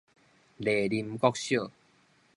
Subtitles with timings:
[0.59, 1.69] 麗林國小